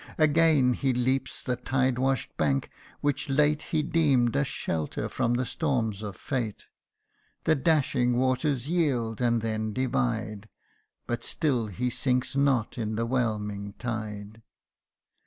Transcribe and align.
Again 0.17 0.73
he 0.73 0.93
leaps 0.95 1.43
the 1.43 1.55
tide 1.57 1.99
wash'd 1.99 2.35
bank, 2.35 2.71
which 3.01 3.29
late 3.29 3.61
He 3.61 3.83
deem'd 3.83 4.35
a 4.35 4.43
shelter 4.43 5.07
from 5.07 5.35
the 5.35 5.45
storms 5.45 6.01
of 6.01 6.15
fate: 6.15 6.65
The 7.43 7.53
dashing 7.53 8.17
waters 8.17 8.67
yield, 8.67 9.21
and 9.21 9.43
then 9.43 9.73
divide; 9.73 10.49
But 11.05 11.23
still 11.23 11.67
he 11.67 11.91
sinks 11.91 12.35
not 12.35 12.79
in 12.79 12.95
the 12.95 13.05
whelming 13.05 13.73
tide. 13.77 14.41